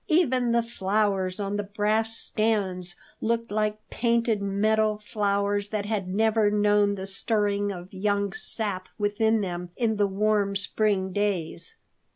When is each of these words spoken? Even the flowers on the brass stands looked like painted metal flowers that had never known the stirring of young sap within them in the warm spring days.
Even 0.07 0.51
the 0.51 0.63
flowers 0.63 1.39
on 1.39 1.57
the 1.57 1.63
brass 1.63 2.17
stands 2.17 2.95
looked 3.21 3.51
like 3.51 3.87
painted 3.91 4.41
metal 4.41 4.97
flowers 4.97 5.69
that 5.69 5.85
had 5.85 6.07
never 6.07 6.49
known 6.49 6.95
the 6.95 7.05
stirring 7.05 7.71
of 7.71 7.93
young 7.93 8.33
sap 8.33 8.89
within 8.97 9.41
them 9.41 9.69
in 9.77 9.97
the 9.97 10.07
warm 10.07 10.55
spring 10.55 11.13
days. 11.13 11.75